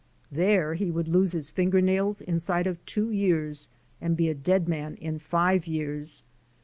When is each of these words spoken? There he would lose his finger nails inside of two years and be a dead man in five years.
There 0.31 0.73
he 0.73 0.89
would 0.89 1.07
lose 1.07 1.33
his 1.33 1.51
finger 1.51 1.79
nails 1.79 2.21
inside 2.21 2.65
of 2.65 2.83
two 2.87 3.11
years 3.11 3.69
and 4.01 4.17
be 4.17 4.29
a 4.29 4.33
dead 4.33 4.67
man 4.67 4.95
in 4.95 5.19
five 5.19 5.67
years. 5.67 6.23